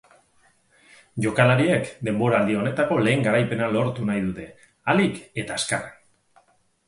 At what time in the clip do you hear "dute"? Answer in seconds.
4.29-4.45